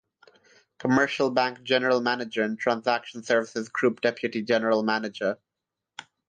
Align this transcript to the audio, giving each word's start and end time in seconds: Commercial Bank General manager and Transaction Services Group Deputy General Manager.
Commercial 0.79 1.29
Bank 1.29 1.61
General 1.61 2.01
manager 2.01 2.41
and 2.41 2.57
Transaction 2.57 3.21
Services 3.21 3.69
Group 3.69 4.01
Deputy 4.01 4.41
General 4.41 4.81
Manager. 4.81 5.37